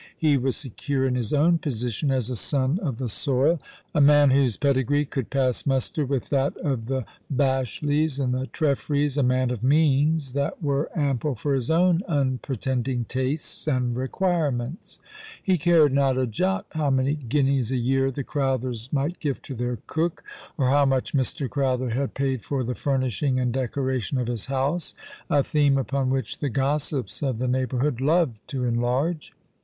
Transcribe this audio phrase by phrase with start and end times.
[0.17, 2.97] He was secure in his own position as a son of My Frolic Falcon^ zvith
[2.97, 3.27] Bright Eyes.
[3.29, 3.61] 103 tlie soil,
[3.93, 9.19] a man whose pedigree could pass muster with that of the Pashleighs and the Treifrys,
[9.19, 14.97] a man of means that were ample for his own unpretending tastes and requirements.
[15.39, 19.53] He cared not a jot how many guineas a year the Crowthers might give to
[19.53, 20.23] their cook,
[20.57, 21.47] or how much Mr.
[21.47, 24.95] Crowther had paid for the furnishing and decoration of his house,
[25.29, 29.33] a theme ui3on which the gossips of the neighbourhood loved to enlarge.